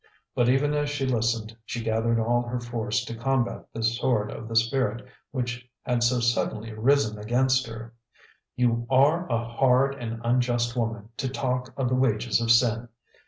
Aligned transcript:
But 0.33 0.49
even 0.49 0.73
as 0.73 0.89
she 0.89 1.05
listened, 1.05 1.55
she 1.63 1.83
gathered 1.83 2.19
all 2.19 2.41
her 2.41 2.59
force 2.59 3.05
to 3.05 3.15
combat 3.15 3.67
this 3.71 3.99
sword 3.99 4.31
of 4.31 4.47
the 4.47 4.55
spirit 4.55 5.05
which 5.29 5.69
had 5.83 6.01
so 6.01 6.19
suddenly 6.19 6.73
risen 6.73 7.19
against 7.19 7.67
her. 7.67 7.93
"You 8.55 8.87
are 8.89 9.31
a 9.31 9.37
hard 9.45 9.93
and 9.93 10.19
unjust 10.23 10.75
woman, 10.75 11.09
to 11.17 11.29
talk 11.29 11.71
of 11.77 11.87
the 11.87 11.93
'wages 11.93 12.41
of 12.41 12.49
sin.' 12.49 12.87